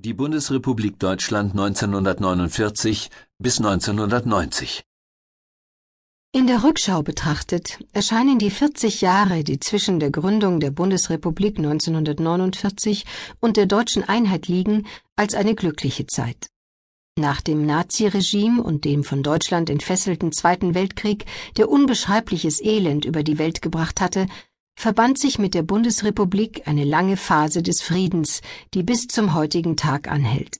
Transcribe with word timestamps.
Die 0.00 0.14
Bundesrepublik 0.14 1.00
Deutschland 1.00 1.58
1949 1.58 3.10
bis 3.40 3.58
1990 3.58 4.84
In 6.30 6.46
der 6.46 6.62
Rückschau 6.62 7.02
betrachtet 7.02 7.80
erscheinen 7.92 8.38
die 8.38 8.50
40 8.50 9.00
Jahre, 9.00 9.42
die 9.42 9.58
zwischen 9.58 9.98
der 9.98 10.12
Gründung 10.12 10.60
der 10.60 10.70
Bundesrepublik 10.70 11.58
1949 11.58 13.06
und 13.40 13.56
der 13.56 13.66
deutschen 13.66 14.04
Einheit 14.04 14.46
liegen, 14.46 14.86
als 15.16 15.34
eine 15.34 15.56
glückliche 15.56 16.06
Zeit. 16.06 16.46
Nach 17.18 17.40
dem 17.40 17.66
Naziregime 17.66 18.62
und 18.62 18.84
dem 18.84 19.02
von 19.02 19.24
Deutschland 19.24 19.68
entfesselten 19.68 20.30
Zweiten 20.30 20.76
Weltkrieg, 20.76 21.24
der 21.56 21.68
unbeschreibliches 21.68 22.62
Elend 22.62 23.04
über 23.04 23.24
die 23.24 23.38
Welt 23.38 23.62
gebracht 23.62 24.00
hatte, 24.00 24.28
verband 24.78 25.18
sich 25.18 25.40
mit 25.40 25.54
der 25.54 25.64
Bundesrepublik 25.64 26.68
eine 26.68 26.84
lange 26.84 27.16
Phase 27.16 27.64
des 27.64 27.82
Friedens, 27.82 28.42
die 28.74 28.84
bis 28.84 29.08
zum 29.08 29.34
heutigen 29.34 29.76
Tag 29.76 30.06
anhält. 30.06 30.58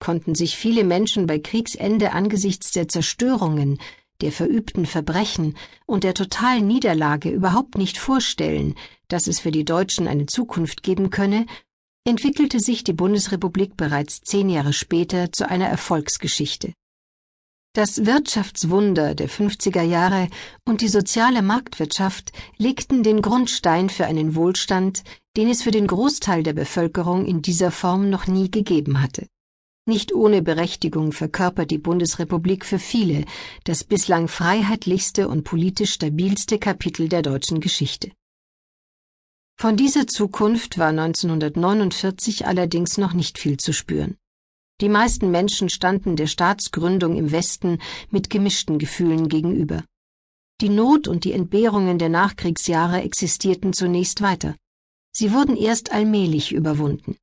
Konnten 0.00 0.34
sich 0.34 0.58
viele 0.58 0.84
Menschen 0.84 1.26
bei 1.26 1.38
Kriegsende 1.38 2.12
angesichts 2.12 2.72
der 2.72 2.88
Zerstörungen, 2.88 3.78
der 4.20 4.32
verübten 4.32 4.84
Verbrechen 4.84 5.56
und 5.86 6.04
der 6.04 6.12
totalen 6.12 6.66
Niederlage 6.66 7.30
überhaupt 7.30 7.78
nicht 7.78 7.96
vorstellen, 7.96 8.74
dass 9.08 9.28
es 9.28 9.40
für 9.40 9.50
die 9.50 9.64
Deutschen 9.64 10.08
eine 10.08 10.26
Zukunft 10.26 10.82
geben 10.82 11.08
könne, 11.08 11.46
entwickelte 12.04 12.60
sich 12.60 12.84
die 12.84 12.92
Bundesrepublik 12.92 13.78
bereits 13.78 14.20
zehn 14.20 14.50
Jahre 14.50 14.74
später 14.74 15.32
zu 15.32 15.48
einer 15.48 15.68
Erfolgsgeschichte. 15.68 16.74
Das 17.76 18.06
Wirtschaftswunder 18.06 19.14
der 19.14 19.28
50er 19.28 19.82
Jahre 19.82 20.30
und 20.64 20.80
die 20.80 20.88
soziale 20.88 21.42
Marktwirtschaft 21.42 22.32
legten 22.56 23.02
den 23.02 23.20
Grundstein 23.20 23.90
für 23.90 24.06
einen 24.06 24.34
Wohlstand, 24.34 25.02
den 25.36 25.50
es 25.50 25.62
für 25.62 25.72
den 25.72 25.86
Großteil 25.86 26.42
der 26.42 26.54
Bevölkerung 26.54 27.26
in 27.26 27.42
dieser 27.42 27.70
Form 27.70 28.08
noch 28.08 28.28
nie 28.28 28.50
gegeben 28.50 29.02
hatte. 29.02 29.28
Nicht 29.84 30.14
ohne 30.14 30.40
Berechtigung 30.40 31.12
verkörpert 31.12 31.70
die 31.70 31.76
Bundesrepublik 31.76 32.64
für 32.64 32.78
viele 32.78 33.26
das 33.64 33.84
bislang 33.84 34.26
freiheitlichste 34.26 35.28
und 35.28 35.44
politisch 35.44 35.92
stabilste 35.92 36.58
Kapitel 36.58 37.10
der 37.10 37.20
deutschen 37.20 37.60
Geschichte. 37.60 38.10
Von 39.60 39.76
dieser 39.76 40.06
Zukunft 40.06 40.78
war 40.78 40.88
1949 40.88 42.46
allerdings 42.46 42.96
noch 42.96 43.12
nicht 43.12 43.38
viel 43.38 43.58
zu 43.58 43.74
spüren. 43.74 44.16
Die 44.82 44.90
meisten 44.90 45.30
Menschen 45.30 45.70
standen 45.70 46.16
der 46.16 46.26
Staatsgründung 46.26 47.16
im 47.16 47.32
Westen 47.32 47.78
mit 48.10 48.28
gemischten 48.28 48.78
Gefühlen 48.78 49.28
gegenüber. 49.28 49.82
Die 50.60 50.68
Not 50.68 51.08
und 51.08 51.24
die 51.24 51.32
Entbehrungen 51.32 51.98
der 51.98 52.10
Nachkriegsjahre 52.10 53.02
existierten 53.02 53.72
zunächst 53.72 54.20
weiter. 54.20 54.54
Sie 55.12 55.32
wurden 55.32 55.56
erst 55.56 55.92
allmählich 55.92 56.52
überwunden. 56.52 57.16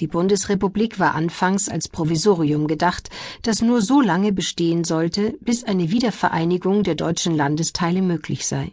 Die 0.00 0.08
Bundesrepublik 0.08 0.98
war 0.98 1.14
anfangs 1.14 1.68
als 1.68 1.88
Provisorium 1.88 2.66
gedacht, 2.66 3.08
das 3.42 3.62
nur 3.62 3.82
so 3.82 4.00
lange 4.00 4.32
bestehen 4.32 4.82
sollte, 4.82 5.36
bis 5.40 5.62
eine 5.62 5.90
Wiedervereinigung 5.90 6.82
der 6.82 6.96
deutschen 6.96 7.36
Landesteile 7.36 8.02
möglich 8.02 8.46
sei. 8.46 8.72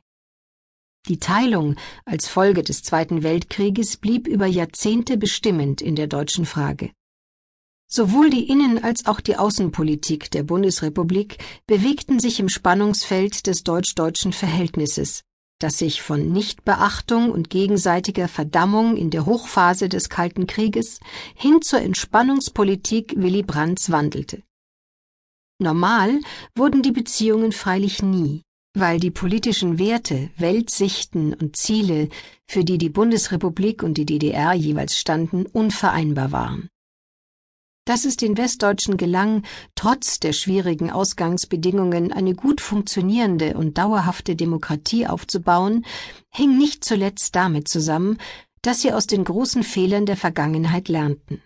Die 1.08 1.20
Teilung 1.20 1.76
als 2.06 2.28
Folge 2.28 2.64
des 2.64 2.82
Zweiten 2.82 3.22
Weltkrieges 3.22 3.98
blieb 3.98 4.28
über 4.28 4.48
Jahrzehnte 4.48 5.18
bestimmend 5.18 5.82
in 5.82 5.96
der 5.96 6.08
deutschen 6.08 6.46
Frage. 6.46 6.92
Sowohl 7.90 8.30
die 8.30 8.50
Innen- 8.50 8.84
als 8.84 9.06
auch 9.06 9.22
die 9.22 9.38
Außenpolitik 9.38 10.30
der 10.32 10.44
Bundesrepublik 10.44 11.38
bewegten 11.68 12.20
sich 12.20 12.40
im 12.40 12.50
Spannungsfeld 12.50 13.48
des 13.48 13.64
deutsch-deutschen 13.64 14.34
Verhältnisses, 14.34 15.22
das 15.60 15.78
sich 15.78 16.02
von 16.02 16.32
Nichtbeachtung 16.32 17.32
und 17.32 17.50
gegenseitiger 17.50 18.28
Verdammung 18.28 18.98
in 18.98 19.10
der 19.10 19.26
Hochphase 19.26 19.88
des 19.88 20.10
Kalten 20.10 20.48
Krieges 20.48 21.00
hin 21.34 21.62
zur 21.62 21.82
Entspannungspolitik 21.82 23.14
Willy 23.16 23.44
Brandts 23.44 23.90
wandelte. 23.90 24.44
Normal 25.60 26.20
wurden 26.56 26.84
die 26.84 26.92
Beziehungen 26.92 27.54
freilich 27.54 28.04
nie, 28.04 28.44
weil 28.76 29.00
die 29.00 29.12
politischen 29.12 29.80
Werte, 29.80 30.30
Weltsichten 30.38 31.34
und 31.34 31.56
Ziele, 31.56 32.10
für 32.48 32.64
die 32.64 32.78
die 32.78 32.90
Bundesrepublik 32.90 33.82
und 33.82 33.98
die 33.98 34.06
DDR 34.06 34.54
jeweils 34.54 34.98
standen, 34.98 35.46
unvereinbar 35.46 36.32
waren. 36.32 36.70
Dass 37.88 38.04
es 38.04 38.18
den 38.18 38.36
Westdeutschen 38.36 38.98
gelang, 38.98 39.44
trotz 39.74 40.20
der 40.20 40.34
schwierigen 40.34 40.92
Ausgangsbedingungen 40.92 42.12
eine 42.12 42.36
gut 42.36 42.60
funktionierende 42.60 43.54
und 43.54 43.78
dauerhafte 43.78 44.36
Demokratie 44.36 45.08
aufzubauen, 45.08 45.86
hing 46.30 46.58
nicht 46.58 46.84
zuletzt 46.84 47.34
damit 47.38 47.70
zusammen, 47.70 48.18
dass 48.62 48.82
sie 48.82 48.92
aus 48.92 49.08
den 49.08 49.24
großen 49.24 49.64
Fehlern 49.64 50.06
der 50.06 50.18
Vergangenheit 50.18 50.90
lernten. 50.90 51.42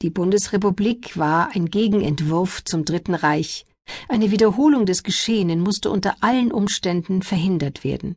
Die 0.00 0.10
Bundesrepublik 0.10 1.18
war 1.18 1.50
ein 1.56 1.66
Gegenentwurf 1.66 2.62
zum 2.62 2.84
Dritten 2.84 3.16
Reich. 3.16 3.66
Eine 4.08 4.30
Wiederholung 4.30 4.86
des 4.86 5.02
Geschehenen 5.02 5.58
musste 5.58 5.90
unter 5.90 6.14
allen 6.20 6.52
Umständen 6.52 7.22
verhindert 7.22 7.82
werden. 7.82 8.14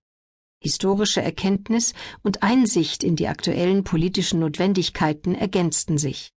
Historische 0.62 1.24
Erkenntnis 1.24 1.96
und 2.22 2.44
Einsicht 2.44 3.04
in 3.04 3.16
die 3.16 3.30
aktuellen 3.30 3.84
politischen 3.84 4.42
Notwendigkeiten 4.42 5.34
ergänzten 5.34 5.98
sich. 5.98 6.33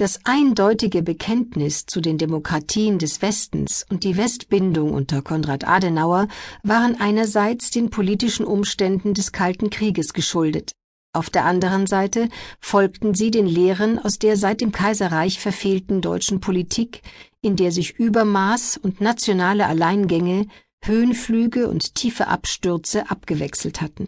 Das 0.00 0.18
eindeutige 0.24 1.02
Bekenntnis 1.02 1.84
zu 1.84 2.00
den 2.00 2.16
Demokratien 2.16 2.98
des 2.98 3.20
Westens 3.20 3.84
und 3.90 4.02
die 4.02 4.16
Westbindung 4.16 4.94
unter 4.94 5.20
Konrad 5.20 5.68
Adenauer 5.68 6.26
waren 6.62 6.98
einerseits 6.98 7.68
den 7.70 7.90
politischen 7.90 8.46
Umständen 8.46 9.12
des 9.12 9.30
Kalten 9.30 9.68
Krieges 9.68 10.14
geschuldet, 10.14 10.72
auf 11.12 11.28
der 11.28 11.44
anderen 11.44 11.86
Seite 11.86 12.30
folgten 12.60 13.14
sie 13.14 13.30
den 13.30 13.46
Lehren 13.46 13.98
aus 13.98 14.18
der 14.18 14.38
seit 14.38 14.62
dem 14.62 14.72
Kaiserreich 14.72 15.38
verfehlten 15.38 16.00
deutschen 16.00 16.40
Politik, 16.40 17.02
in 17.42 17.56
der 17.56 17.70
sich 17.70 17.98
Übermaß 17.98 18.78
und 18.78 19.02
nationale 19.02 19.66
Alleingänge, 19.66 20.46
Höhenflüge 20.82 21.68
und 21.68 21.94
tiefe 21.94 22.28
Abstürze 22.28 23.10
abgewechselt 23.10 23.82
hatten. 23.82 24.06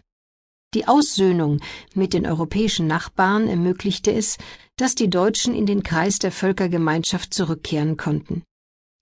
Die 0.73 0.87
Aussöhnung 0.87 1.59
mit 1.93 2.13
den 2.13 2.25
europäischen 2.25 2.87
Nachbarn 2.87 3.47
ermöglichte 3.47 4.11
es, 4.11 4.37
dass 4.75 4.95
die 4.95 5.09
Deutschen 5.09 5.53
in 5.53 5.65
den 5.65 5.83
Kreis 5.83 6.19
der 6.19 6.31
Völkergemeinschaft 6.31 7.33
zurückkehren 7.33 7.97
konnten. 7.97 8.43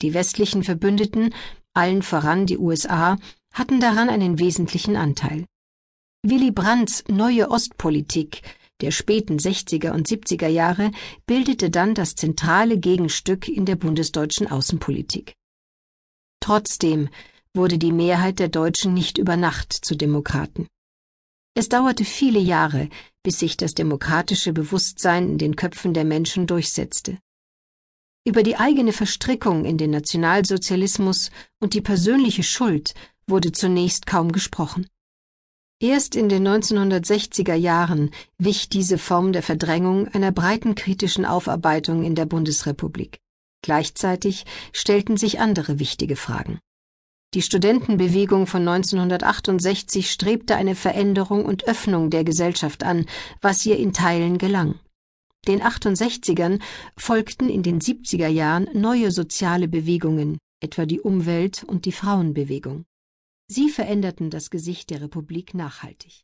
Die 0.02 0.14
westlichen 0.14 0.64
Verbündeten, 0.64 1.34
allen 1.74 2.02
voran 2.02 2.46
die 2.46 2.58
USA, 2.58 3.18
hatten 3.54 3.80
daran 3.80 4.10
einen 4.10 4.40
wesentlichen 4.40 4.96
Anteil. 4.96 5.46
Willy 6.24 6.52
Brandts 6.52 7.04
neue 7.08 7.50
Ostpolitik 7.50 8.42
der 8.82 8.92
späten 8.92 9.38
60er 9.38 9.92
und 9.92 10.08
70er 10.08 10.48
Jahre 10.48 10.92
bildete 11.28 11.70
dann 11.70 11.94
das 11.94 12.16
zentrale 12.16 12.80
Gegenstück 12.80 13.48
in 13.48 13.66
der 13.66 13.76
bundesdeutschen 13.76 14.48
Außenpolitik. 14.48 15.36
Trotzdem 16.40 17.10
wurde 17.54 17.78
die 17.78 17.92
Mehrheit 17.92 18.40
der 18.40 18.50
Deutschen 18.50 18.94
nicht 18.94 19.18
über 19.20 19.38
Nacht 19.38 19.72
zu 19.74 19.96
Demokraten. 19.96 20.68
Es 21.54 21.68
dauerte 21.68 22.06
viele 22.06 22.40
Jahre, 22.40 22.88
bis 23.24 23.40
sich 23.40 23.58
das 23.58 23.74
demokratische 23.74 24.54
Bewusstsein 24.54 25.32
in 25.32 25.38
den 25.38 25.56
Köpfen 25.56 25.94
der 25.94 26.06
Menschen 26.06 26.48
durchsetzte. 26.48 27.18
Über 28.26 28.44
die 28.44 28.56
eigene 28.56 28.94
Verstrickung 28.94 29.66
in 29.66 29.78
den 29.78 29.92
Nationalsozialismus 29.92 31.32
und 31.60 31.74
die 31.74 31.82
persönliche 31.82 32.44
Schuld 32.44 32.94
wurde 33.28 33.52
zunächst 33.52 34.06
kaum 34.06 34.32
gesprochen. 34.32 34.88
Erst 35.82 36.16
in 36.16 36.30
den 36.30 36.48
1960er 36.48 37.56
Jahren 37.56 38.12
wich 38.38 38.70
diese 38.70 39.00
Form 39.00 39.34
der 39.34 39.42
Verdrängung 39.42 40.08
einer 40.10 40.32
breiten 40.32 40.76
kritischen 40.76 41.26
Aufarbeitung 41.26 42.04
in 42.04 42.14
der 42.14 42.28
Bundesrepublik. 42.28 43.20
Gleichzeitig 43.64 44.46
stellten 44.74 45.18
sich 45.18 45.40
andere 45.40 45.80
wichtige 45.80 46.16
Fragen. 46.16 46.60
Die 47.34 47.42
Studentenbewegung 47.42 48.46
von 48.46 48.68
1968 48.68 50.12
strebte 50.12 50.58
eine 50.58 50.76
Veränderung 50.76 51.46
und 51.46 51.66
Öffnung 51.66 52.10
der 52.10 52.26
Gesellschaft 52.26 52.84
an, 52.84 53.06
was 53.40 53.66
ihr 53.66 53.78
in 53.78 53.94
Teilen 53.94 54.38
gelang. 54.38 54.80
Den 55.48 55.62
68ern 55.62 56.62
folgten 56.98 57.48
in 57.48 57.64
den 57.64 57.80
70er 57.80 58.28
Jahren 58.28 58.68
neue 58.74 59.12
soziale 59.12 59.70
Bewegungen, 59.70 60.40
etwa 60.62 60.86
die 60.86 61.00
Umwelt- 61.00 61.64
und 61.64 61.86
die 61.86 61.94
Frauenbewegung. 61.94 62.84
Sie 63.48 63.70
veränderten 63.70 64.30
das 64.30 64.50
Gesicht 64.50 64.90
der 64.90 65.02
Republik 65.02 65.54
nachhaltig. 65.54 66.24